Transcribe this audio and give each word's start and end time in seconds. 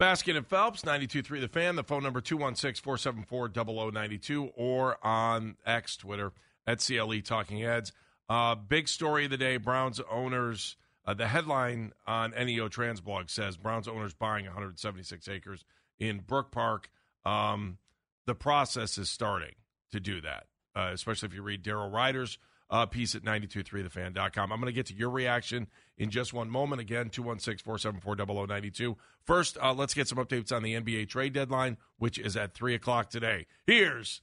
Baskin 0.00 0.36
and 0.36 0.46
Phelps, 0.46 0.82
92.3 0.82 1.40
The 1.40 1.48
Fan. 1.48 1.76
The 1.76 1.82
phone 1.82 2.02
number 2.02 2.20
216-474-0092 2.20 4.52
or 4.56 5.04
on 5.04 5.56
X, 5.66 5.96
Twitter, 5.96 6.32
at 6.66 6.80
CLE 6.80 7.20
Talking 7.22 7.58
Heads. 7.58 7.92
Uh, 8.28 8.54
big 8.54 8.88
story 8.88 9.24
of 9.24 9.30
the 9.30 9.36
day, 9.36 9.56
Browns 9.56 10.00
owners. 10.10 10.76
Uh, 11.04 11.14
the 11.14 11.26
headline 11.26 11.92
on 12.06 12.30
NEO 12.32 12.68
Transblog 12.68 13.30
says 13.30 13.56
Browns 13.56 13.88
owners 13.88 14.14
buying 14.14 14.44
176 14.44 15.26
acres 15.28 15.64
in 15.98 16.20
Brook 16.20 16.52
Park. 16.52 16.90
Um, 17.24 17.78
the 18.26 18.34
process 18.34 18.98
is 18.98 19.08
starting 19.08 19.54
to 19.90 20.00
do 20.00 20.20
that 20.20 20.44
uh, 20.78 20.90
especially 20.92 21.26
if 21.26 21.34
you 21.34 21.42
read 21.42 21.62
Daryl 21.62 21.90
Ruiter's 21.90 22.38
uh, 22.70 22.86
piece 22.86 23.14
at 23.14 23.22
923thefan.com. 23.22 24.52
I'm 24.52 24.60
going 24.60 24.66
to 24.70 24.72
get 24.72 24.86
to 24.86 24.94
your 24.94 25.10
reaction 25.10 25.68
in 25.96 26.10
just 26.10 26.32
one 26.32 26.50
moment. 26.50 26.80
Again, 26.80 27.10
216 27.10 27.64
474 27.64 28.46
0092. 28.46 28.96
First, 29.24 29.58
uh, 29.62 29.72
let's 29.72 29.94
get 29.94 30.08
some 30.08 30.18
updates 30.18 30.52
on 30.52 30.62
the 30.62 30.74
NBA 30.74 31.08
trade 31.08 31.32
deadline, 31.32 31.76
which 31.98 32.18
is 32.18 32.36
at 32.36 32.54
3 32.54 32.74
o'clock 32.74 33.10
today. 33.10 33.46
Here's 33.66 34.20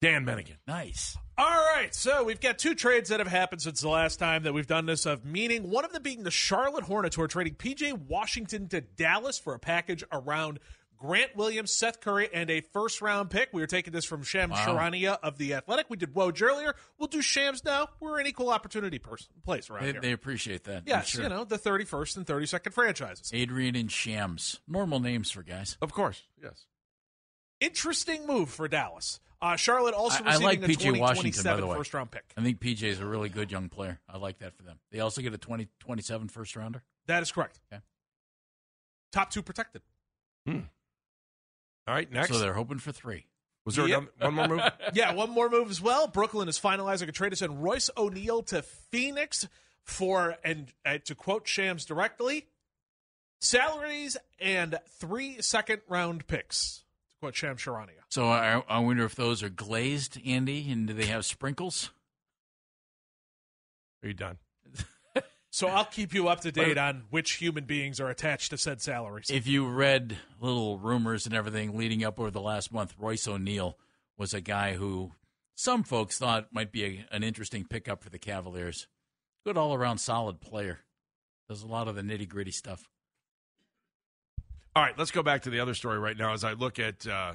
Dan 0.00 0.24
Menningen. 0.24 0.56
Nice. 0.66 1.16
All 1.36 1.46
right, 1.74 1.94
so 1.94 2.24
we've 2.24 2.40
got 2.40 2.58
two 2.58 2.74
trades 2.74 3.10
that 3.10 3.20
have 3.20 3.28
happened 3.28 3.62
since 3.62 3.80
the 3.80 3.88
last 3.88 4.18
time 4.18 4.42
that 4.42 4.52
we've 4.52 4.66
done 4.66 4.86
this. 4.86 5.06
Of 5.06 5.24
meaning, 5.24 5.70
one 5.70 5.84
of 5.84 5.92
them 5.92 6.02
being 6.02 6.24
the 6.24 6.30
Charlotte 6.30 6.84
Hornets, 6.84 7.16
who 7.16 7.22
are 7.22 7.28
trading 7.28 7.54
PJ 7.54 7.92
Washington 8.08 8.68
to 8.68 8.80
Dallas 8.80 9.38
for 9.38 9.54
a 9.54 9.58
package 9.58 10.02
around 10.12 10.58
Grant 10.98 11.36
Williams, 11.36 11.72
Seth 11.72 12.00
Curry, 12.00 12.28
and 12.32 12.50
a 12.50 12.60
first 12.60 13.00
round 13.00 13.30
pick. 13.30 13.50
We 13.52 13.60
were 13.60 13.66
taking 13.66 13.92
this 13.92 14.04
from 14.04 14.22
Shams 14.22 14.52
wow. 14.52 14.66
Charania 14.66 15.18
of 15.22 15.38
The 15.38 15.54
Athletic. 15.54 15.86
We 15.88 15.96
did 15.96 16.14
Woj 16.14 16.42
earlier. 16.42 16.74
We'll 16.98 17.08
do 17.08 17.22
Shams 17.22 17.64
now. 17.64 17.88
We're 18.00 18.18
an 18.18 18.26
equal 18.26 18.50
opportunity 18.50 18.98
person, 18.98 19.28
place 19.44 19.70
around 19.70 19.84
they, 19.84 19.92
here. 19.92 20.00
They 20.00 20.12
appreciate 20.12 20.64
that. 20.64 20.84
Yes, 20.86 21.08
sure. 21.08 21.22
you 21.22 21.28
know, 21.28 21.44
the 21.44 21.58
31st 21.58 22.16
and 22.18 22.26
32nd 22.26 22.72
franchises. 22.72 23.30
Adrian 23.32 23.76
and 23.76 23.90
Shams. 23.90 24.60
Normal 24.66 25.00
names 25.00 25.30
for 25.30 25.42
guys. 25.42 25.76
Of 25.80 25.92
course, 25.92 26.22
yes. 26.42 26.66
Interesting 27.60 28.26
move 28.26 28.50
for 28.50 28.68
Dallas. 28.68 29.20
Uh, 29.40 29.54
Charlotte 29.56 29.94
also 29.94 30.24
I, 30.24 30.34
I 30.34 30.36
like 30.36 30.60
PJ 30.60 30.98
Washington, 30.98 31.44
by 31.44 31.56
the 31.56 31.66
way. 31.66 31.76
first 31.76 31.94
round 31.94 32.10
pick. 32.10 32.24
I 32.36 32.42
think 32.42 32.60
PJ 32.60 32.82
is 32.82 33.00
a 33.00 33.06
really 33.06 33.28
good 33.28 33.52
young 33.52 33.68
player. 33.68 34.00
I 34.08 34.18
like 34.18 34.38
that 34.38 34.56
for 34.56 34.64
them. 34.64 34.78
They 34.90 34.98
also 35.00 35.22
get 35.22 35.32
a 35.32 35.38
2027 35.38 36.28
first 36.28 36.56
rounder. 36.56 36.82
That 37.06 37.22
is 37.22 37.30
correct. 37.30 37.60
Okay. 37.72 37.80
Top 39.12 39.30
two 39.30 39.42
protected. 39.42 39.82
Hmm. 40.46 40.60
All 41.88 41.94
right, 41.94 42.12
next. 42.12 42.28
So 42.28 42.38
they're 42.38 42.52
hoping 42.52 42.78
for 42.78 42.92
three. 42.92 43.24
Was 43.64 43.76
there 43.76 43.88
yep. 43.88 44.04
one 44.20 44.34
more 44.34 44.48
move? 44.48 44.60
yeah, 44.92 45.14
one 45.14 45.30
more 45.30 45.48
move 45.48 45.70
as 45.70 45.80
well. 45.80 46.06
Brooklyn 46.06 46.46
is 46.46 46.60
finalizing 46.60 47.08
a 47.08 47.12
trade 47.12 47.30
to 47.30 47.36
send 47.36 47.62
Royce 47.62 47.88
O'Neale 47.96 48.42
to 48.44 48.60
Phoenix 48.60 49.48
for, 49.82 50.36
and 50.44 50.72
uh, 50.84 50.98
to 51.06 51.14
quote 51.14 51.48
Shams 51.48 51.86
directly, 51.86 52.46
salaries 53.40 54.18
and 54.38 54.78
three 54.98 55.40
second 55.40 55.80
round 55.88 56.26
picks. 56.26 56.84
To 57.14 57.20
quote 57.20 57.34
Shams 57.34 57.62
Charania. 57.62 58.02
So 58.10 58.28
I, 58.28 58.62
I 58.68 58.80
wonder 58.80 59.04
if 59.06 59.14
those 59.14 59.42
are 59.42 59.48
glazed, 59.48 60.18
Andy, 60.26 60.70
and 60.70 60.86
do 60.86 60.92
they 60.92 61.06
have 61.06 61.24
sprinkles? 61.24 61.90
Are 64.02 64.08
you 64.08 64.14
done? 64.14 64.36
So 65.50 65.68
I'll 65.68 65.84
keep 65.84 66.12
you 66.12 66.28
up 66.28 66.40
to 66.42 66.52
date 66.52 66.76
on 66.76 67.04
which 67.10 67.32
human 67.32 67.64
beings 67.64 68.00
are 68.00 68.10
attached 68.10 68.50
to 68.50 68.58
said 68.58 68.82
salaries. 68.82 69.30
If 69.30 69.46
you 69.46 69.66
read 69.66 70.18
little 70.40 70.78
rumors 70.78 71.24
and 71.26 71.34
everything 71.34 71.76
leading 71.76 72.04
up 72.04 72.20
over 72.20 72.30
the 72.30 72.40
last 72.40 72.72
month, 72.72 72.94
Royce 72.98 73.26
O'Neale 73.26 73.78
was 74.18 74.34
a 74.34 74.40
guy 74.40 74.74
who 74.74 75.12
some 75.54 75.82
folks 75.82 76.18
thought 76.18 76.52
might 76.52 76.70
be 76.70 76.84
a, 76.84 77.06
an 77.10 77.22
interesting 77.22 77.64
pickup 77.64 78.02
for 78.02 78.10
the 78.10 78.18
Cavaliers. 78.18 78.86
Good 79.44 79.56
all 79.56 79.74
around 79.74 79.98
solid 79.98 80.40
player. 80.40 80.80
Does 81.48 81.62
a 81.62 81.66
lot 81.66 81.88
of 81.88 81.94
the 81.94 82.02
nitty 82.02 82.28
gritty 82.28 82.50
stuff. 82.50 82.86
All 84.76 84.82
right, 84.82 84.96
let's 84.98 85.10
go 85.10 85.22
back 85.22 85.42
to 85.42 85.50
the 85.50 85.60
other 85.60 85.74
story 85.74 85.98
right 85.98 86.16
now 86.16 86.34
as 86.34 86.44
I 86.44 86.52
look 86.52 86.78
at 86.78 87.06
uh, 87.06 87.32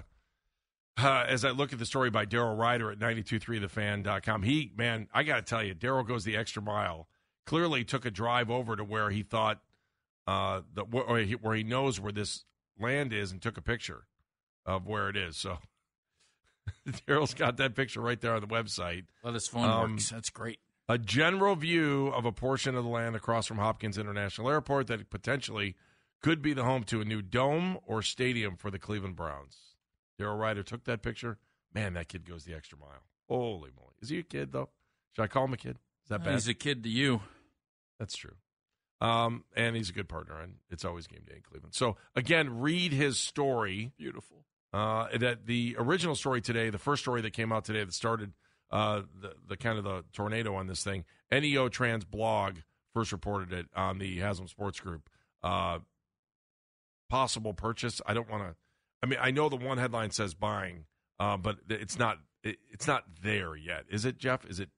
uh, 0.97 1.25
as 1.27 1.43
I 1.43 1.49
look 1.49 1.73
at 1.73 1.79
the 1.79 1.85
story 1.85 2.11
by 2.11 2.25
Daryl 2.25 2.57
Ruiter 2.57 2.91
at 2.91 2.99
923thefan.com. 2.99 4.43
He, 4.43 4.71
man, 4.77 5.07
I 5.13 5.23
got 5.23 5.37
to 5.37 5.41
tell 5.41 5.63
you, 5.63 5.73
Daryl 5.73 6.07
goes 6.07 6.23
the 6.23 6.37
extra 6.37 6.61
mile 6.61 7.07
clearly 7.45 7.83
took 7.83 8.05
a 8.05 8.11
drive 8.11 8.49
over 8.49 8.75
to 8.75 8.83
where 8.83 9.09
he 9.09 9.23
thought 9.23 9.61
uh, 10.27 10.61
the, 10.73 10.83
where 10.83 11.19
he, 11.19 11.33
where 11.33 11.55
he 11.55 11.63
knows 11.63 11.99
where 11.99 12.11
this 12.11 12.45
land 12.79 13.13
is 13.13 13.31
and 13.31 13.41
took 13.41 13.57
a 13.57 13.61
picture 13.61 14.05
of 14.65 14.87
where 14.87 15.09
it 15.09 15.17
is. 15.17 15.37
So 15.37 15.59
Daryl's 17.07 17.33
got 17.33 17.57
that 17.57 17.75
picture 17.75 18.01
right 18.01 18.19
there 18.19 18.33
on 18.33 18.41
the 18.41 18.47
website. 18.47 19.05
Let 19.23 19.33
his 19.33 19.47
phone 19.47 19.69
um, 19.69 19.91
works. 19.91 20.09
That's 20.09 20.29
great. 20.29 20.59
A 20.89 20.97
general 20.97 21.55
view 21.55 22.07
of 22.07 22.25
a 22.25 22.31
portion 22.31 22.75
of 22.75 22.83
the 22.83 22.89
land 22.89 23.15
across 23.15 23.47
from 23.47 23.57
Hopkins 23.57 23.97
International 23.97 24.49
Airport 24.49 24.87
that 24.87 25.09
potentially 25.09 25.75
could 26.21 26.41
be 26.41 26.53
the 26.53 26.63
home 26.63 26.83
to 26.85 27.01
a 27.01 27.05
new 27.05 27.21
dome 27.21 27.77
or 27.85 28.01
stadium 28.01 28.57
for 28.57 28.69
the 28.69 28.79
Cleveland 28.79 29.15
Browns. 29.15 29.57
Daryl 30.19 30.39
Ruiter 30.39 30.63
took 30.63 30.83
that 30.85 31.01
picture. 31.01 31.37
Man, 31.73 31.93
that 31.93 32.07
kid 32.07 32.27
goes 32.27 32.43
the 32.43 32.53
extra 32.53 32.77
mile. 32.77 33.03
Holy 33.27 33.71
moly. 33.75 33.93
Is 34.01 34.09
he 34.09 34.19
a 34.19 34.23
kid, 34.23 34.51
though? 34.51 34.69
Should 35.15 35.23
I 35.23 35.27
call 35.27 35.45
him 35.45 35.53
a 35.53 35.57
kid? 35.57 35.77
That 36.13 36.23
bad? 36.23 36.33
He's 36.33 36.47
a 36.47 36.53
kid 36.53 36.83
to 36.83 36.89
you. 36.89 37.21
That's 37.99 38.15
true. 38.15 38.35
Um, 39.01 39.45
and 39.55 39.75
he's 39.75 39.89
a 39.89 39.93
good 39.93 40.07
partner, 40.07 40.39
and 40.39 40.57
it's 40.69 40.85
always 40.85 41.07
game 41.07 41.23
day 41.27 41.37
in 41.37 41.41
Cleveland. 41.41 41.73
So 41.73 41.97
again, 42.15 42.59
read 42.59 42.93
his 42.93 43.17
story. 43.17 43.91
Beautiful. 43.97 44.45
Uh, 44.71 45.07
that 45.17 45.47
the 45.47 45.75
original 45.79 46.15
story 46.15 46.39
today, 46.39 46.69
the 46.69 46.77
first 46.77 47.01
story 47.01 47.21
that 47.21 47.31
came 47.31 47.51
out 47.51 47.65
today 47.65 47.83
that 47.83 47.93
started 47.93 48.33
uh, 48.71 49.01
the 49.19 49.33
the 49.47 49.57
kind 49.57 49.79
of 49.79 49.83
the 49.83 50.05
tornado 50.13 50.55
on 50.55 50.67
this 50.67 50.83
thing. 50.83 51.03
NEO 51.31 51.67
Trans 51.67 52.05
blog 52.05 52.57
first 52.93 53.11
reported 53.11 53.51
it 53.51 53.65
on 53.75 53.97
the 53.97 54.19
Haslam 54.19 54.47
Sports 54.47 54.79
Group. 54.79 55.09
Uh, 55.41 55.79
possible 57.09 57.55
purchase. 57.55 58.01
I 58.05 58.13
don't 58.13 58.29
want 58.29 58.43
to. 58.43 58.55
I 59.01 59.07
mean, 59.07 59.19
I 59.19 59.31
know 59.31 59.49
the 59.49 59.55
one 59.55 59.79
headline 59.79 60.11
says 60.11 60.35
buying, 60.35 60.85
uh, 61.19 61.37
but 61.37 61.57
it's 61.69 61.97
not. 61.97 62.19
It, 62.43 62.57
it's 62.71 62.85
not 62.85 63.03
there 63.21 63.55
yet, 63.55 63.85
is 63.89 64.05
it, 64.05 64.17
Jeff? 64.19 64.45
Is 64.45 64.59
it 64.59 64.69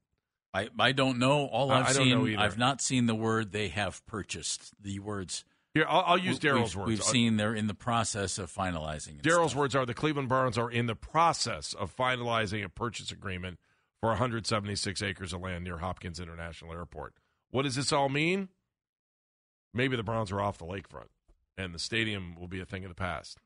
I, 0.56 0.70
I 0.80 0.92
don't 0.94 1.20
know. 1.20 1.48
All 1.48 1.70
I've 1.70 1.92
seen, 1.92 2.38
I've 2.38 2.58
not 2.58 2.82
seen 2.82 3.08
the 3.08 3.16
word 3.16 3.52
they 3.52 3.68
have 3.68 4.06
purchased. 4.06 4.72
The 4.82 5.00
words. 5.00 5.44
Here, 5.74 5.86
I'll, 5.88 6.04
I'll 6.08 6.18
use 6.18 6.40
Daryl's 6.40 6.78
words. 6.78 6.88
We've 6.88 7.04
seen 7.04 7.36
they're 7.36 7.54
in 7.54 7.68
the 7.68 7.74
process 7.74 8.38
of 8.38 8.50
finalizing. 8.50 9.22
Daryl's 9.22 9.53
words 9.53 9.76
are 9.76 9.85
the 9.85 9.94
Cleveland 9.94 10.29
Browns 10.29 10.58
are 10.58 10.72
in 10.72 10.85
the 10.85 10.96
process 10.96 11.74
of 11.74 11.94
finalizing 11.94 12.64
a 12.64 12.70
purchase 12.70 13.12
agreement 13.12 13.59
for 14.00 14.08
176 14.09 15.02
acres 15.02 15.34
of 15.34 15.41
land 15.41 15.66
near 15.66 15.79
Hopkins 15.79 16.22
International 16.22 16.72
Airport. 16.72 17.16
What 17.52 17.64
does 17.64 17.76
this 17.76 17.91
all 17.91 18.08
mean? 18.08 18.47
Maybe 19.74 19.97
the 19.97 20.03
Browns 20.03 20.32
are 20.32 20.40
off 20.40 20.58
the 20.58 20.66
lakefront, 20.66 21.09
and 21.58 21.76
the 21.76 21.79
stadium 21.79 22.35
will 22.40 22.47
be 22.47 22.62
a 22.62 22.66
thing 22.66 22.85
of 22.85 22.90
the 22.90 22.96
past. 22.96 23.40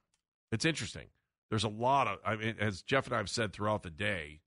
It's 0.51 0.65
interesting. 0.65 1.07
There's 1.49 1.63
a 1.63 1.69
lot 1.69 2.07
of, 2.07 2.19
I 2.23 2.35
mean, 2.35 2.55
as 2.59 2.83
Jeff 2.83 3.07
and 3.07 3.15
I 3.15 3.17
have 3.17 3.31
said 3.31 3.51
throughout 3.51 3.81
the 3.81 3.89
day, 3.89 4.41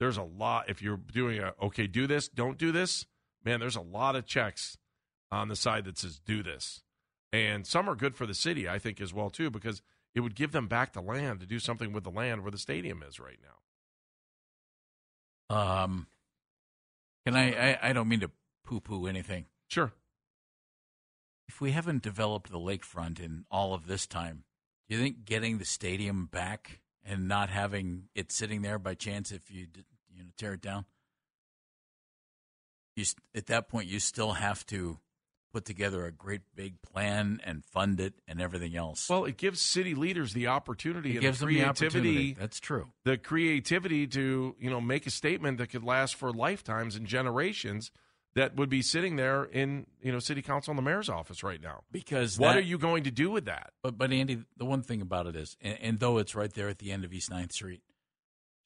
there's 0.00 0.16
a 0.16 0.22
lot. 0.22 0.68
If 0.68 0.82
you're 0.82 0.96
doing 0.96 1.38
a 1.38 1.52
okay, 1.62 1.86
do 1.86 2.06
this, 2.08 2.28
don't 2.28 2.58
do 2.58 2.72
this, 2.72 3.06
man. 3.44 3.60
There's 3.60 3.76
a 3.76 3.80
lot 3.80 4.16
of 4.16 4.26
checks 4.26 4.76
on 5.30 5.48
the 5.48 5.54
side 5.54 5.84
that 5.84 5.98
says 5.98 6.18
do 6.18 6.42
this, 6.42 6.82
and 7.32 7.66
some 7.66 7.88
are 7.88 7.94
good 7.94 8.16
for 8.16 8.26
the 8.26 8.34
city, 8.34 8.68
I 8.68 8.78
think, 8.80 9.00
as 9.00 9.14
well 9.14 9.30
too, 9.30 9.50
because 9.50 9.82
it 10.14 10.20
would 10.20 10.34
give 10.34 10.50
them 10.50 10.66
back 10.66 10.92
the 10.92 11.00
land 11.00 11.38
to 11.40 11.46
do 11.46 11.60
something 11.60 11.92
with 11.92 12.02
the 12.02 12.10
land 12.10 12.42
where 12.42 12.50
the 12.50 12.58
stadium 12.58 13.04
is 13.06 13.20
right 13.20 13.38
now. 15.50 15.84
Um, 15.84 16.06
can 17.24 17.36
I? 17.36 17.72
I, 17.72 17.90
I 17.90 17.92
don't 17.92 18.08
mean 18.08 18.20
to 18.20 18.30
poo 18.64 18.80
poo 18.80 19.06
anything. 19.06 19.46
Sure. 19.68 19.92
if 21.48 21.60
we 21.60 21.72
haven't 21.72 22.02
developed 22.02 22.50
the 22.50 22.58
lakefront 22.58 23.20
in 23.20 23.44
all 23.50 23.74
of 23.74 23.86
this 23.86 24.06
time, 24.06 24.44
do 24.88 24.96
you 24.96 25.02
think 25.02 25.24
getting 25.24 25.58
the 25.58 25.64
stadium 25.64 26.26
back 26.26 26.80
and 27.04 27.28
not 27.28 27.50
having 27.50 28.04
it 28.14 28.32
sitting 28.32 28.62
there 28.62 28.78
by 28.78 28.94
chance 28.94 29.32
if 29.32 29.50
you 29.50 29.66
you 30.14 30.22
know 30.22 30.30
tear 30.36 30.54
it 30.54 30.60
down, 30.60 30.84
you 32.96 33.04
at 33.34 33.46
that 33.46 33.68
point 33.68 33.88
you 33.88 33.98
still 34.00 34.32
have 34.32 34.64
to 34.66 34.98
put 35.52 35.64
together 35.64 36.06
a 36.06 36.12
great 36.12 36.42
big 36.54 36.80
plan 36.82 37.40
and 37.44 37.64
fund 37.64 37.98
it 37.98 38.14
and 38.28 38.40
everything 38.40 38.76
else. 38.76 39.08
Well, 39.08 39.24
it 39.24 39.36
gives 39.36 39.60
city 39.60 39.94
leaders 39.94 40.32
the 40.32 40.46
opportunity 40.46 41.10
it 41.10 41.14
and 41.14 41.20
gives 41.22 41.40
the 41.40 41.46
them 41.46 41.54
the 41.54 41.60
creativity. 41.60 41.98
opportunity. 41.98 42.36
That's 42.38 42.60
true. 42.60 42.88
the 43.04 43.16
creativity 43.18 44.06
to 44.08 44.54
you 44.58 44.70
know 44.70 44.80
make 44.80 45.06
a 45.06 45.10
statement 45.10 45.58
that 45.58 45.68
could 45.68 45.84
last 45.84 46.14
for 46.14 46.32
lifetimes 46.32 46.96
and 46.96 47.06
generations 47.06 47.90
that 48.36 48.54
would 48.56 48.68
be 48.68 48.80
sitting 48.82 49.16
there 49.16 49.44
in 49.44 49.86
you 50.02 50.12
know 50.12 50.18
city 50.20 50.42
council 50.42 50.70
and 50.70 50.78
the 50.78 50.82
mayor's 50.82 51.08
office 51.08 51.42
right 51.42 51.60
now. 51.60 51.82
Because 51.90 52.38
What 52.38 52.48
that- 52.52 52.58
are 52.58 52.62
you 52.62 52.78
going 52.78 53.04
to 53.04 53.10
do 53.10 53.30
with 53.30 53.44
that? 53.46 53.72
But 53.82 53.98
but 53.98 54.12
Andy, 54.12 54.44
the 54.56 54.64
one 54.64 54.82
thing 54.82 55.00
about 55.02 55.26
it 55.26 55.36
is, 55.36 55.56
and, 55.60 55.78
and 55.80 56.00
though 56.00 56.18
it's 56.18 56.34
right 56.34 56.52
there 56.52 56.68
at 56.68 56.78
the 56.78 56.92
end 56.92 57.04
of 57.04 57.12
East 57.12 57.30
9th 57.30 57.52
Street, 57.52 57.82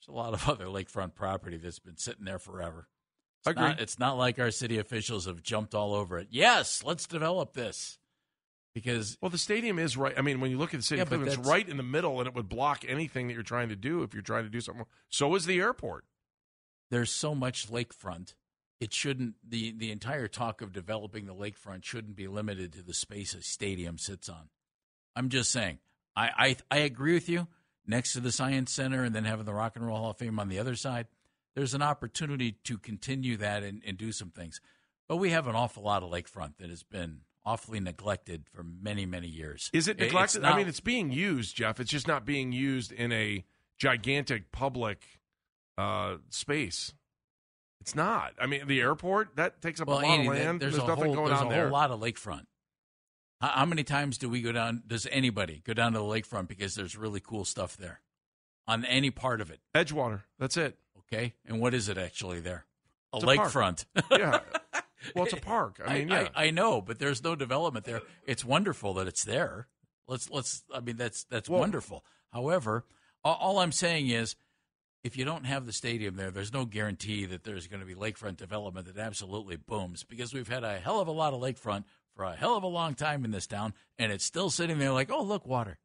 there's 0.01 0.15
a 0.15 0.17
lot 0.19 0.35
of 0.35 0.49
other 0.49 0.67
lakefront 0.67 1.15
property 1.15 1.57
that's 1.57 1.79
been 1.79 1.97
sitting 1.97 2.25
there 2.25 2.39
forever. 2.39 2.89
It's 3.41 3.49
Agreed. 3.51 3.63
Not, 3.69 3.81
it's 3.81 3.99
not 3.99 4.17
like 4.19 4.39
our 4.39 4.51
city 4.51 4.79
officials 4.79 5.27
have 5.27 5.43
jumped 5.43 5.75
all 5.75 5.95
over 5.95 6.19
it. 6.19 6.29
Yes, 6.31 6.83
let's 6.85 7.07
develop 7.07 7.53
this 7.53 7.99
because 8.75 9.17
Well, 9.21 9.31
the 9.31 9.37
stadium 9.39 9.79
is 9.79 9.97
right. 9.97 10.15
I 10.17 10.23
mean, 10.23 10.41
when 10.41 10.51
you 10.51 10.59
look 10.59 10.73
at 10.75 10.79
the 10.81 10.83
city, 10.85 10.99
Yeah, 11.01 11.05
Cleveland, 11.05 11.33
it's 11.39 11.47
right 11.49 11.69
in 11.69 11.77
the 11.77 11.83
middle, 11.83 12.19
and 12.21 12.27
it 12.27 12.35
would 12.35 12.49
block 12.49 12.85
anything 12.89 13.29
that 13.29 13.35
you're 13.35 13.43
trying 13.43 13.69
to 13.69 13.77
do 13.77 14.03
if 14.03 14.15
you're 14.15 14.23
trying 14.23 14.45
to 14.45 14.51
do 14.51 14.61
something. 14.61 14.85
So 15.11 15.35
is 15.35 15.45
the 15.47 15.59
airport. 15.61 16.05
there's 16.91 17.11
so 17.11 17.35
much 17.35 17.71
lakefront. 17.71 18.35
It 18.81 18.93
shouldn't 18.93 19.35
the 19.47 19.73
the 19.77 19.91
entire 19.91 20.29
talk 20.29 20.61
of 20.61 20.73
developing 20.73 21.27
the 21.27 21.35
lakefront 21.35 21.85
shouldn't 21.85 22.17
be 22.17 22.27
limited 22.29 22.73
to 22.75 22.83
the 22.83 22.95
space 22.95 23.35
a 23.35 23.43
stadium 23.43 23.99
sits 23.99 24.29
on. 24.29 24.49
I'm 25.17 25.29
just 25.29 25.51
saying. 25.51 25.79
I 26.17 26.57
I, 26.71 26.77
I 26.77 26.79
agree 26.79 27.15
with 27.15 27.29
you. 27.29 27.47
Next 27.87 28.13
to 28.15 28.21
the 28.21 28.33
Science 28.33 28.73
Center 28.73 29.05
and 29.05 29.15
then 29.15 29.25
having 29.25 29.45
the 29.45 29.53
Rock 29.55 29.77
and 29.77 29.87
Roll 29.87 29.99
Hall 29.99 30.11
of 30.11 30.17
Fame 30.19 30.39
on 30.41 30.49
the 30.49 30.59
other 30.59 30.75
side, 30.75 31.07
there's 31.55 31.75
an 31.75 31.83
opportunity 31.83 32.53
to 32.65 32.79
continue 32.79 33.37
that 33.37 33.63
and, 33.63 33.83
and 33.87 33.99
do 33.99 34.11
some 34.11 34.31
things. 34.31 34.59
But 35.07 35.17
we 35.17 35.31
have 35.31 35.47
an 35.47 35.55
awful 35.55 35.83
lot 35.83 36.03
of 36.03 36.11
lakefront 36.11 36.57
that 36.59 36.71
has 36.71 36.83
been 36.83 37.21
awfully 37.45 37.79
neglected 37.81 38.45
for 38.53 38.63
many 38.65 39.07
many 39.07 39.29
years. 39.29 39.71
Is 39.73 39.87
it 39.89 39.99
neglected? 39.99 40.43
not- 40.43 40.55
I 40.55 40.57
mean, 40.57 40.69
it's 40.69 40.81
being 40.81 41.11
used, 41.13 41.57
Jeff. 41.57 41.79
It's 41.79 41.91
just 41.91 42.09
not 42.09 42.25
being 42.25 42.53
used 42.53 42.91
in 42.91 43.13
a 43.13 43.45
gigantic 43.79 44.51
public 44.51 45.03
uh, 45.79 46.17
space. 46.31 46.93
It's 47.85 47.95
not. 47.95 48.33
I 48.41 48.47
mean, 48.47 48.67
the 48.67 48.81
airport 48.81 49.37
that 49.37 49.61
takes 49.61 49.79
up 49.79 49.89
well, 49.89 49.99
a 49.99 50.01
lot 50.01 50.07
Andy, 50.07 50.27
of 50.27 50.33
land. 50.33 50.61
there's, 50.61 50.73
There's, 50.73 50.85
a 50.85 50.87
nothing 50.87 51.05
whole, 51.05 51.15
going 51.17 51.29
there's 51.29 51.41
on 51.41 51.49
a 51.49 51.51
there. 51.51 51.63
whole 51.65 51.73
lot 51.73 51.91
of 51.91 52.01
lakefront. 52.01 52.47
How, 53.43 53.49
how 53.49 53.67
many 53.67 53.85
times 53.85 54.17
do 54.17 54.31
we 54.31 54.41
go 54.41 54.53
down? 54.53 54.85
Does 54.87 55.07
anybody 55.11 55.61
go 55.67 55.75
down 55.75 55.93
to 55.93 55.99
the 55.99 56.05
lakefront 56.07 56.49
because 56.49 56.75
there's 56.77 56.97
really 56.97 57.21
cool 57.21 57.45
stuff 57.45 57.77
there 57.77 58.01
on 58.67 58.87
any 58.87 59.11
part 59.11 59.43
of 59.43 59.51
it? 59.51 59.61
Edgewater. 59.75 60.23
That's 60.39 60.57
it. 60.57 60.79
Okay, 61.01 61.35
and 61.45 61.61
what 61.61 61.75
is 61.75 61.91
it 61.91 61.99
actually 61.99 62.41
there? 62.41 62.65
A 63.13 63.19
a 63.19 63.21
lakefront. 63.21 63.85
Yeah. 64.11 64.41
well, 65.15 65.25
it's 65.27 65.35
a 65.35 65.37
park. 65.37 65.79
I 65.87 65.99
mean, 65.99 66.09
yeah. 66.09 66.29
I, 66.35 66.53
know, 66.53 66.81
but 66.81 66.99
there's 66.99 67.23
no 67.23 67.37
development 67.37 67.85
there. 67.85 68.01
It's 68.27 68.47
wonderful 68.47 68.95
that 68.95 69.07
it's 69.09 69.25
there. 69.25 69.69
Let's 70.09 70.31
let's. 70.31 70.65
I 70.75 70.81
mean, 70.81 70.97
that's 70.97 71.25
that's 71.25 71.51
Well- 71.51 71.61
wonderful. 71.61 72.03
However, 72.33 72.87
all 73.23 73.59
I'm 73.59 73.73
saying 73.73 74.09
is, 74.09 74.37
if 75.05 75.19
you 75.19 75.25
don't 75.25 75.45
have 75.45 75.67
the 75.67 75.73
stadium 75.73 76.17
there, 76.17 76.31
there's 76.31 76.53
no 76.53 76.65
guarantee 76.65 77.27
that 77.27 77.45
there's 77.45 77.67
going 77.67 77.81
to 77.81 77.87
be 77.87 77.95
lakefront 77.95 78.39
development 78.39 78.87
that 78.87 78.99
absolutely 78.99 79.57
booms 79.57 80.03
because 80.03 80.33
we've 80.33 80.49
had 80.49 80.65
a 80.65 80.79
hell 80.79 80.99
of 80.99 81.07
a 81.07 81.13
lot 81.13 81.35
of 81.35 81.41
lakefront 81.41 81.85
for 82.17 82.25
a 82.25 82.35
hell 82.35 82.57
of 82.57 82.63
a 82.63 82.69
long 82.69 82.95
time 82.95 83.25
in 83.25 83.31
this 83.31 83.47
town, 83.47 83.75
and 83.99 84.11
it's 84.11 84.25
still 84.25 84.49
sitting 84.49 84.79
there 84.79 84.93
like, 84.93 85.13
oh 85.13 85.23
look, 85.23 85.47
water. 85.47 85.79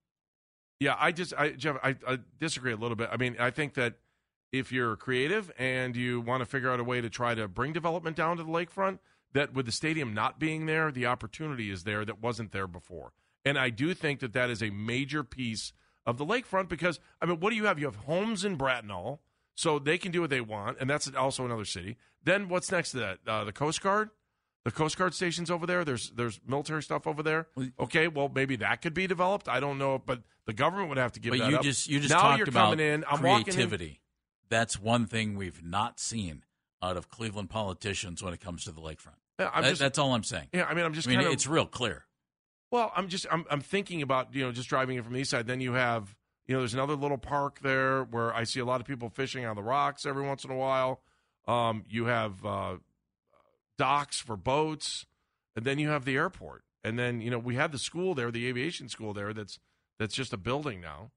Yeah, 0.80 0.96
I 0.98 1.12
just, 1.12 1.34
I, 1.38 1.50
Jeff, 1.50 1.76
I, 1.84 1.98
I 2.08 2.20
disagree 2.40 2.72
a 2.72 2.78
little 2.78 2.96
bit. 2.96 3.10
I 3.12 3.18
mean, 3.18 3.36
I 3.38 3.52
think 3.52 3.74
that 3.74 3.96
if 4.54 4.72
you're 4.72 4.96
creative 4.96 5.52
and 5.60 5.96
you 5.96 6.22
want 6.22 6.42
to 6.42 6.46
figure 6.46 6.72
out 6.72 6.80
a 6.80 6.84
way 6.84 7.02
to 7.02 7.10
try 7.10 7.36
to 7.36 7.50
bring 7.50 7.74
development 7.74 8.16
down 8.16 8.38
to 8.38 8.44
the 8.44 8.50
lakefront, 8.50 9.00
that 9.34 9.54
with 9.54 9.66
the 9.66 9.72
stadium 9.74 10.14
not 10.14 10.40
being 10.40 10.66
there, 10.66 10.92
the 10.92 11.06
opportunity 11.06 11.70
is 11.70 11.84
there 11.84 12.06
that 12.06 12.22
wasn't 12.22 12.54
there 12.54 12.68
before. 12.68 13.12
And 13.44 13.60
I 13.60 13.70
do 13.70 13.94
think 13.94 14.22
that 14.22 14.34
that 14.34 14.50
is 14.50 14.64
a 14.64 14.70
major 14.70 15.24
piece 15.24 15.74
of 16.10 16.18
the 16.18 16.26
lakefront 16.26 16.68
because, 16.70 17.00
I 17.22 17.26
mean, 17.26 17.40
what 17.40 17.50
do 17.52 17.56
you 17.56 17.66
have? 17.66 17.80
You 17.80 17.86
have 17.86 17.96
homes 17.96 18.44
in 18.46 18.58
Bratenahl, 18.58 19.20
so 19.56 19.80
they 19.80 19.98
can 19.98 20.12
do 20.12 20.22
what 20.22 20.30
they 20.30 20.42
want, 20.42 20.78
and 20.80 20.90
that's 20.90 21.14
also 21.14 21.46
another 21.46 21.66
city. 21.66 21.98
Then 22.24 22.50
what's 22.50 22.72
next 22.72 22.92
to 22.92 22.98
that? 23.00 23.20
Uh, 23.28 23.44
the 23.44 23.52
Coast 23.52 23.82
Guard? 23.82 24.10
The 24.66 24.72
Coast 24.72 24.98
Guard 24.98 25.14
station's 25.14 25.50
over 25.50 25.66
there. 25.66 25.86
There's 25.86 26.12
there's 26.12 26.40
military 26.46 26.84
stuff 26.84 27.08
over 27.08 27.24
there. 27.24 27.48
Okay, 27.80 28.08
well 28.10 28.30
maybe 28.34 28.58
that 28.58 28.82
could 28.82 28.94
be 28.94 29.08
developed. 29.08 29.48
I 29.48 29.60
don't 29.62 29.78
know, 29.78 29.98
but 30.06 30.22
the 30.46 30.54
government 30.54 30.90
would 30.90 30.98
have 30.98 31.14
to 31.14 31.20
give 31.20 31.32
But 31.32 31.50
you 31.50 31.56
up. 31.58 31.64
just 31.64 31.88
you 31.88 32.00
just 32.00 32.14
now 32.14 32.22
talked 32.22 32.48
about 32.50 32.80
in. 32.80 33.06
I'm 33.10 33.22
walking 33.24 33.38
in. 33.48 33.54
creativity. 33.54 34.02
That's 34.50 34.80
one 34.80 35.06
thing 35.06 35.38
we've 35.38 35.64
not 35.64 36.00
seen 36.00 36.44
out 36.84 36.98
of 36.98 37.10
Cleveland 37.10 37.50
politicians 37.50 38.22
when 38.22 38.34
it 38.34 38.42
comes 38.42 38.64
to 38.66 38.72
the 38.72 38.82
lakefront. 38.82 39.16
Yeah, 39.40 39.50
That- 39.56 39.64
just, 39.70 39.80
that's 39.80 39.98
all 39.98 40.14
I'm 40.14 40.24
saying. 40.24 40.48
yeah, 40.54 40.66
I 40.66 40.74
mean, 40.74 40.84
I'm 40.86 40.94
just 40.94 41.08
I 41.08 41.12
mean, 41.12 41.20
kind 41.20 41.28
of. 41.28 41.34
it's 41.34 41.48
real 41.48 41.66
clear. 41.66 42.06
Well, 42.72 42.92
I'm 42.96 43.08
just 43.08 43.26
I'm 43.32 43.46
I'm 43.50 43.62
thinking 43.62 44.02
about 44.02 44.34
you 44.34 44.44
know 44.44 44.52
just 44.52 44.70
driving 44.70 44.98
in 44.98 45.04
from 45.04 45.14
the 45.14 45.20
east 45.20 45.32
side. 45.32 45.48
Then 45.48 45.62
you 45.62 45.74
have 45.74 46.16
you 46.48 46.54
know 46.54 46.62
there's 46.62 46.74
another 46.74 46.96
little 46.96 47.18
park 47.18 47.60
there 47.62 48.04
where 48.04 48.34
I 48.34 48.44
see 48.44 48.60
a 48.60 48.66
lot 48.66 48.80
of 48.80 48.88
people 48.88 49.10
fishing 49.10 49.46
on 49.46 49.56
the 49.56 49.64
rocks 49.64 50.06
every 50.06 50.26
once 50.26 50.44
in 50.44 50.52
a 50.52 50.56
while. 50.56 51.02
Um, 51.48 51.86
you 51.90 52.06
have 52.06 52.46
uh, 52.46 52.76
docks 53.78 54.20
for 54.20 54.38
boats, 54.38 55.06
and 55.56 55.66
then 55.66 55.80
you 55.80 55.90
have 55.90 56.06
the 56.06 56.16
airport, 56.16 56.64
and 56.84 57.00
then 57.00 57.22
you 57.22 57.32
know 57.32 57.40
we 57.40 57.56
have 57.56 57.72
the 57.72 57.80
school 57.80 58.14
there, 58.14 58.30
the 58.30 58.46
aviation 58.48 58.88
school 58.88 59.14
there. 59.14 59.34
That's 59.34 59.58
that's 59.98 60.14
just 60.14 60.32
a 60.34 60.38
building 60.38 60.82
now. 60.82 61.12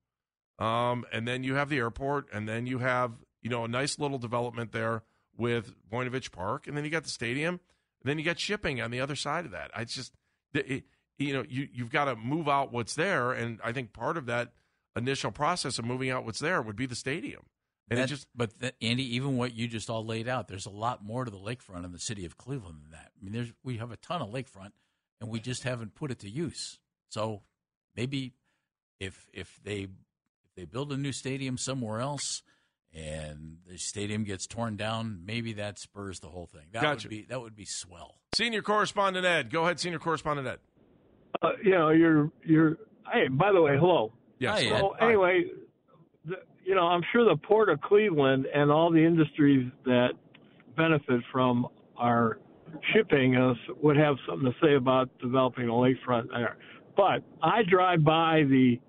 Um, 0.59 1.05
and 1.13 1.27
then 1.27 1.45
you 1.45 1.55
have 1.55 1.69
the 1.69 1.79
airport, 1.79 2.29
and 2.33 2.49
then 2.49 2.67
you 2.67 2.79
have 2.79 3.13
you 3.43 3.51
know 3.51 3.65
a 3.65 3.69
nice 3.69 3.99
little 3.99 4.19
development 4.19 4.73
there 4.73 5.03
with 5.37 5.75
Voinovich 5.91 6.33
Park, 6.33 6.67
and 6.67 6.77
then 6.77 6.85
you 6.85 6.91
got 6.91 7.05
the 7.05 7.11
stadium, 7.11 7.61
and 8.01 8.09
then 8.09 8.19
you 8.19 8.25
got 8.25 8.39
shipping 8.39 8.81
on 8.81 8.91
the 8.91 9.01
other 9.01 9.17
side 9.17 9.45
of 9.45 9.51
that. 9.51 9.71
I 9.75 9.85
just 9.85 10.13
it, 10.55 10.85
you 11.23 11.33
know 11.35 11.45
you 11.49 11.69
you've 11.73 11.91
got 11.91 12.07
to 12.07 12.17
move 12.17 12.49
out 12.49 12.73
what's 12.73 12.95
there, 12.95 13.33
and 13.33 13.59
I 13.65 13.73
think 13.73 13.93
part 13.93 14.17
of 14.17 14.27
that 14.27 14.53
initial 14.97 15.31
process 15.31 15.79
of 15.79 15.85
moving 15.85 16.11
out 16.11 16.25
what's 16.25 16.39
there 16.41 16.61
would 16.63 16.77
be 16.77 16.87
the 16.87 16.95
stadium. 16.97 17.43
And 17.89 17.99
That- 17.99 18.05
it 18.05 18.09
just 18.09 18.27
but 18.35 18.59
that, 18.61 18.75
Andy, 18.81 19.17
even 19.17 19.37
what 19.37 19.55
you 19.55 19.67
just 19.69 19.91
all 19.91 20.05
laid 20.05 20.29
out, 20.29 20.49
there's 20.49 20.67
a 20.67 20.71
lot 20.71 21.05
more 21.05 21.25
to 21.25 21.31
the 21.31 21.39
lakefront 21.39 21.85
in 21.85 21.93
the 21.93 21.99
city 21.99 22.25
of 22.25 22.37
Cleveland 22.37 22.81
than 22.85 22.91
that. 22.93 23.11
I 23.21 23.25
mean, 23.25 23.33
there's 23.33 23.53
we 23.65 23.79
have 23.79 23.91
a 23.91 23.97
ton 23.97 24.23
of 24.23 24.29
lakefront, 24.31 24.73
and 25.21 25.29
we 25.31 25.41
just 25.41 25.65
haven't 25.65 25.95
put 25.95 26.11
it 26.11 26.19
to 26.21 26.29
use. 26.31 26.79
So 27.09 27.43
maybe 27.97 28.35
if 29.01 29.27
if 29.33 29.59
they 29.65 29.83
if 30.45 30.55
they 30.57 30.65
build 30.65 30.93
a 30.93 30.97
new 30.97 31.13
stadium 31.13 31.59
somewhere 31.59 32.01
else 32.01 32.43
and 32.95 33.59
the 33.67 33.79
stadium 33.79 34.23
gets 34.25 34.47
torn 34.47 34.77
down, 34.77 35.23
maybe 35.25 35.55
that 35.55 35.79
spurs 35.79 36.21
the 36.21 36.29
whole 36.29 36.47
thing. 36.47 36.67
That 36.73 36.83
Gotcha. 36.83 37.09
would 37.09 37.11
be 37.11 37.23
that 37.29 37.41
would 37.41 37.57
be 37.57 37.65
swell. 37.67 38.21
senior 38.35 38.63
correspondent 38.63 39.27
Ed, 39.27 39.51
go 39.51 39.65
ahead, 39.65 39.81
senior 39.81 39.99
correspondent 39.99 40.47
Ed. 40.49 40.61
Uh, 41.43 41.53
you 41.63 41.73
know, 41.73 41.91
you're 41.91 42.31
you're. 42.45 42.77
Hey, 43.13 43.29
by 43.29 43.53
the 43.53 43.61
way, 43.61 43.77
hello. 43.79 44.13
Yes. 44.39 44.63
Hi, 44.63 44.77
Ed. 44.77 44.85
Anyway, 45.01 45.45
the, 46.25 46.37
you 46.65 46.75
know, 46.75 46.87
I'm 46.87 47.03
sure 47.13 47.25
the 47.25 47.37
port 47.37 47.69
of 47.69 47.81
Cleveland 47.81 48.47
and 48.55 48.71
all 48.71 48.91
the 48.91 49.05
industries 49.05 49.71
that 49.85 50.11
benefit 50.77 51.21
from 51.31 51.67
our 51.97 52.39
shipping 52.95 53.37
us 53.37 53.57
would 53.83 53.97
have 53.97 54.17
something 54.27 54.51
to 54.51 54.67
say 54.67 54.75
about 54.75 55.11
developing 55.21 55.69
a 55.69 55.73
lakefront 55.73 56.29
there. 56.31 56.57
But 56.97 57.23
I 57.43 57.63
drive 57.63 58.05
by 58.05 58.45
the 58.49 58.81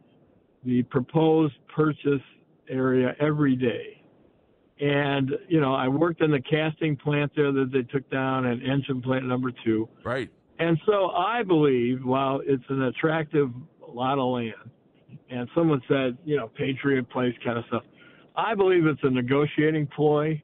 the 0.65 0.83
proposed 0.83 1.55
purchase 1.75 2.21
area 2.69 3.15
every 3.19 3.55
day. 3.55 4.01
And, 4.79 5.31
you 5.47 5.61
know, 5.61 5.73
I 5.73 5.87
worked 5.87 6.21
in 6.21 6.31
the 6.31 6.41
casting 6.41 6.95
plant 6.95 7.31
there 7.35 7.51
that 7.51 7.71
they 7.71 7.83
took 7.83 8.09
down 8.09 8.45
and 8.45 8.61
engine 8.63 9.01
plant 9.01 9.25
number 9.25 9.51
two. 9.63 9.87
Right. 10.03 10.29
And 10.63 10.77
so 10.85 11.09
I 11.09 11.43
believe, 11.43 12.03
while 12.05 12.41
it's 12.45 12.63
an 12.69 12.83
attractive 12.83 13.49
lot 13.87 14.17
of 14.17 14.27
land, 14.33 14.71
and 15.29 15.49
someone 15.55 15.81
said, 15.87 16.17
you 16.25 16.37
know, 16.37 16.47
Patriot 16.57 17.09
Place 17.09 17.33
kind 17.43 17.57
of 17.57 17.65
stuff, 17.67 17.83
I 18.35 18.55
believe 18.55 18.85
it's 18.85 18.99
a 19.03 19.09
negotiating 19.09 19.87
ploy 19.95 20.41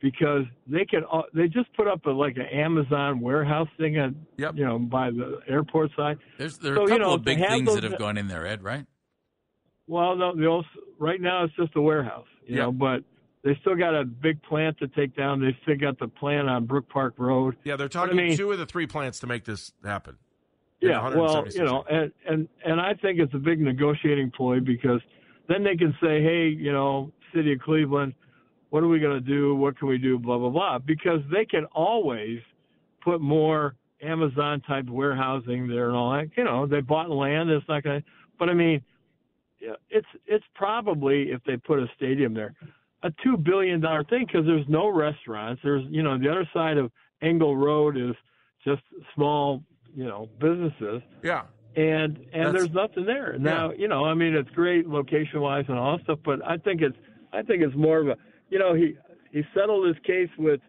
because 0.00 0.42
they 0.66 0.84
can 0.84 1.02
uh, 1.10 1.22
they 1.34 1.48
just 1.48 1.72
put 1.74 1.88
up 1.88 2.04
a, 2.06 2.10
like 2.10 2.36
an 2.36 2.46
Amazon 2.52 3.20
warehouse 3.20 3.68
thing, 3.78 3.96
at, 3.96 4.10
Yep. 4.36 4.56
you 4.56 4.64
know, 4.64 4.78
by 4.78 5.10
the 5.10 5.40
airport 5.48 5.90
side. 5.96 6.18
There's 6.38 6.58
there 6.58 6.74
are 6.74 6.76
So, 6.76 6.82
a 6.82 6.84
you 6.86 6.90
couple 6.98 7.06
know, 7.08 7.14
of 7.14 7.24
big 7.24 7.38
things 7.38 7.74
that 7.74 7.84
have 7.84 7.98
gone 7.98 8.18
in 8.18 8.28
there, 8.28 8.46
Ed. 8.46 8.62
Right? 8.62 8.84
Well, 9.86 10.16
no, 10.16 10.34
the 10.36 10.46
old, 10.46 10.66
right 10.98 11.20
now 11.20 11.44
it's 11.44 11.54
just 11.56 11.74
a 11.76 11.80
warehouse, 11.80 12.26
you 12.46 12.56
Yeah. 12.56 12.64
know, 12.64 12.72
but 12.72 13.04
they 13.44 13.56
still 13.60 13.74
got 13.76 13.94
a 13.94 14.04
big 14.04 14.42
plant 14.42 14.78
to 14.78 14.88
take 14.88 15.16
down. 15.16 15.40
They 15.40 15.56
still 15.62 15.76
got 15.76 15.98
the 15.98 16.08
plant 16.08 16.48
on 16.48 16.66
Brook 16.66 16.88
Park 16.88 17.14
Road. 17.18 17.56
Yeah, 17.64 17.76
they're 17.76 17.88
talking 17.88 18.16
mean- 18.16 18.36
two 18.36 18.52
of 18.52 18.58
the 18.58 18.66
three 18.66 18.86
plants 18.86 19.20
to 19.20 19.26
make 19.26 19.44
this 19.44 19.72
happen. 19.84 20.16
Yeah, 20.80 21.14
well, 21.14 21.44
you 21.48 21.62
know, 21.62 21.84
and, 21.88 22.10
and 22.28 22.48
and 22.64 22.80
I 22.80 22.94
think 22.94 23.20
it's 23.20 23.32
a 23.34 23.38
big 23.38 23.60
negotiating 23.60 24.32
ploy 24.32 24.58
because 24.58 25.00
then 25.48 25.62
they 25.62 25.76
can 25.76 25.94
say, 26.02 26.20
hey, 26.20 26.48
you 26.48 26.72
know, 26.72 27.12
City 27.32 27.52
of 27.52 27.60
Cleveland, 27.60 28.14
what 28.70 28.82
are 28.82 28.88
we 28.88 28.98
going 28.98 29.14
to 29.14 29.20
do? 29.20 29.54
What 29.54 29.78
can 29.78 29.86
we 29.86 29.96
do? 29.96 30.18
Blah 30.18 30.38
blah 30.38 30.50
blah. 30.50 30.78
Because 30.78 31.20
they 31.32 31.44
can 31.44 31.66
always 31.66 32.40
put 33.00 33.20
more 33.20 33.76
Amazon 34.02 34.60
type 34.62 34.86
warehousing 34.88 35.68
there 35.68 35.86
and 35.86 35.96
all 35.96 36.12
that. 36.14 36.30
You 36.36 36.42
know, 36.42 36.66
they 36.66 36.80
bought 36.80 37.10
land. 37.10 37.48
It's 37.50 37.66
not 37.68 37.84
going 37.84 38.00
to. 38.00 38.06
But 38.38 38.48
I 38.48 38.54
mean, 38.54 38.82
yeah, 39.60 39.74
it's 39.88 40.08
it's 40.26 40.44
probably 40.56 41.30
if 41.30 41.44
they 41.44 41.56
put 41.56 41.78
a 41.78 41.86
stadium 41.96 42.34
there, 42.34 42.54
a 43.02 43.10
two 43.22 43.36
billion 43.36 43.80
dollar 43.80 44.04
thing 44.04 44.26
because 44.26 44.46
there's 44.46 44.68
no 44.68 44.88
restaurants. 44.88 45.60
There's 45.64 45.84
you 45.90 46.02
know 46.02 46.18
the 46.18 46.28
other 46.28 46.48
side 46.52 46.76
of 46.78 46.90
Engle 47.22 47.56
Road 47.56 47.96
is 47.96 48.14
just 48.64 48.82
small 49.14 49.62
you 49.94 50.04
know 50.04 50.28
businesses. 50.40 51.02
Yeah. 51.22 51.42
And 51.74 52.18
and 52.18 52.26
That's- 52.32 52.52
there's 52.52 52.70
nothing 52.72 53.06
there 53.06 53.36
now. 53.38 53.72
You 53.72 53.88
know, 53.88 54.04
I 54.04 54.14
mean, 54.14 54.34
it's 54.34 54.50
great 54.50 54.86
location 54.86 55.40
wise 55.40 55.64
and 55.68 55.78
all 55.78 55.98
stuff, 56.00 56.18
but 56.24 56.46
I 56.46 56.58
think 56.58 56.82
it's 56.82 56.96
I 57.32 57.42
think 57.42 57.62
it's 57.62 57.74
more 57.74 57.98
of 57.98 58.08
a 58.08 58.16
you 58.50 58.58
know 58.58 58.74
he 58.74 58.96
he 59.30 59.42
settled 59.54 59.86
his 59.86 59.96
case 60.04 60.28
with 60.38 60.60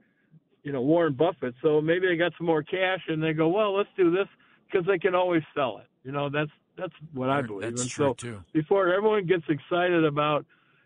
you 0.63 0.72
know 0.72 0.82
Warren 0.82 1.13
Buffett, 1.13 1.56
so 1.62 1.82
maybe 1.82 2.08
they 2.08 2.16
got 2.16 2.32
some 2.38 2.48
more 2.48 2.63
cash 2.63 3.02
and 3.10 3.22
they 3.22 3.34
go, 3.34 3.50
well, 3.50 3.75
let's 3.75 3.90
do 3.98 4.12
this 4.12 4.28
because 4.72 4.88
they 4.88 4.98
can 4.98 5.13
always 5.13 5.44
sell 5.54 5.78
it. 5.80 5.88
You 6.06 6.13
know, 6.13 6.30
that's 6.30 6.52
that's 6.78 6.94
what 7.13 7.30
I 7.30 7.42
believe. 7.42 7.70
That's 7.70 7.82
and 7.82 7.92
true 7.92 8.06
so 8.08 8.13
too. 8.13 8.44
before 8.54 8.94
everyone 8.94 9.25
gets 9.25 9.44
excited 9.50 10.06
about 10.06 10.46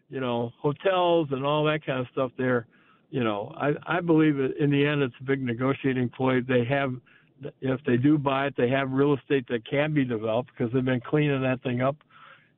you 0.10 0.20
know 0.20 0.52
hotels 0.62 1.28
and 1.32 1.46
all 1.46 1.64
that 1.66 1.86
kind 1.86 2.00
of 2.00 2.08
stuff 2.12 2.32
there 2.38 2.68
you 3.10 3.24
know 3.24 3.54
i 3.58 3.72
i 3.98 4.02
believe 4.02 4.36
that 4.38 4.54
in 4.60 4.70
the 4.70 4.86
end 4.86 5.02
it's 5.02 5.16
a 5.20 5.24
big 5.24 5.42
negotiating 5.42 6.10
ploy 6.10 6.42
they 6.42 6.64
have 6.66 6.94
if 7.62 7.80
they 7.86 7.98
do 7.98 8.18
buy 8.18 8.48
it 8.48 8.54
they 8.58 8.70
have 8.70 8.90
real 8.92 9.14
estate 9.16 9.46
that 9.48 9.68
can 9.70 9.94
be 9.94 10.04
developed 10.06 10.50
because 10.58 10.74
they've 10.74 10.86
been 10.86 11.02
cleaning 11.02 11.42
that 11.42 11.62
thing 11.64 11.82
up 11.82 11.96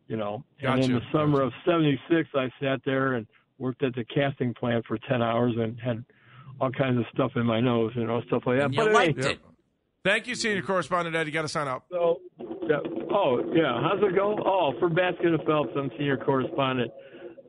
you 0.08 0.15
know 0.18 0.44
and 0.62 0.84
in 0.84 0.94
the 0.94 1.01
summer 1.12 1.41
of 1.41 1.51
76 1.65 2.29
i 2.36 2.50
sat 2.62 2.79
there 2.86 3.13
and 3.13 3.27
worked 3.58 3.84
at 3.84 3.94
the 3.96 4.03
casting 4.06 4.53
plant 4.53 4.86
for 4.86 4.98
10 5.10 5.22
hours 5.22 5.53
and 5.58 5.79
had 5.79 6.03
all 6.62 6.72
kinds 6.72 6.98
of 6.98 7.06
stuff 7.13 7.32
in 7.36 7.46
my 7.46 7.60
nose 7.60 7.91
you 7.96 8.06
know 8.06 8.22
stuff 8.27 8.44
like 8.46 8.58
that 8.58 8.65
And 8.65 8.74
you 8.75 8.84
but 8.84 8.91
liked 8.94 9.18
anyway, 9.18 9.34
it. 9.34 9.39
Thank 10.06 10.27
you, 10.27 10.36
senior 10.36 10.62
correspondent 10.62 11.13
Ed. 11.13 11.27
You 11.27 11.34
got 11.34 11.41
to 11.41 11.50
sign 11.50 11.68
up. 11.68 11.84
so, 11.91 12.22
yeah. 12.70 12.77
oh 13.12 13.44
yeah, 13.53 13.82
how's 13.84 14.01
it 14.01 14.15
go? 14.15 14.38
Oh, 14.46 14.72
for 14.79 14.89
Baskin 14.89 15.34
and 15.38 15.44
Phelps, 15.46 15.72
I'm 15.75 15.89
senior 15.98 16.15
correspondent, 16.15 16.89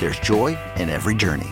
there's 0.00 0.18
joy 0.20 0.58
in 0.76 0.88
every 0.88 1.14
journey. 1.14 1.50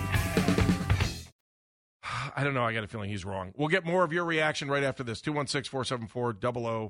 I 2.36 2.44
don't 2.44 2.54
know. 2.54 2.64
I 2.64 2.72
got 2.72 2.84
a 2.84 2.88
feeling 2.88 3.10
he's 3.10 3.24
wrong. 3.24 3.52
We'll 3.56 3.68
get 3.68 3.84
more 3.84 4.04
of 4.04 4.12
your 4.12 4.24
reaction 4.24 4.68
right 4.68 4.82
after 4.82 5.02
this. 5.02 5.20
216 5.20 5.70
474 5.70 6.82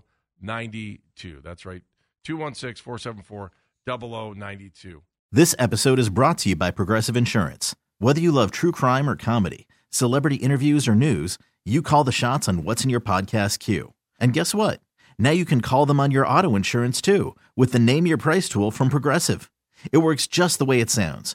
0092. 0.42 1.40
That's 1.42 1.64
right. 1.66 1.82
216 2.24 2.82
474 2.82 3.52
0092. 3.86 5.02
This 5.30 5.54
episode 5.58 5.98
is 5.98 6.10
brought 6.10 6.38
to 6.38 6.50
you 6.50 6.56
by 6.56 6.70
Progressive 6.70 7.16
Insurance. 7.16 7.74
Whether 7.98 8.20
you 8.20 8.32
love 8.32 8.50
true 8.50 8.72
crime 8.72 9.08
or 9.08 9.16
comedy, 9.16 9.66
celebrity 9.90 10.36
interviews 10.36 10.86
or 10.86 10.94
news, 10.94 11.38
you 11.64 11.82
call 11.82 12.04
the 12.04 12.12
shots 12.12 12.48
on 12.48 12.64
what's 12.64 12.84
in 12.84 12.90
your 12.90 13.00
podcast 13.00 13.58
queue. 13.58 13.94
And 14.20 14.32
guess 14.32 14.54
what? 14.54 14.80
Now 15.18 15.30
you 15.30 15.44
can 15.44 15.60
call 15.60 15.86
them 15.86 16.00
on 16.00 16.10
your 16.10 16.26
auto 16.26 16.54
insurance 16.56 17.00
too 17.00 17.36
with 17.56 17.72
the 17.72 17.78
Name 17.78 18.06
Your 18.06 18.18
Price 18.18 18.48
tool 18.48 18.70
from 18.70 18.88
Progressive. 18.88 19.50
It 19.90 19.98
works 19.98 20.26
just 20.26 20.58
the 20.58 20.64
way 20.64 20.80
it 20.80 20.90
sounds. 20.90 21.34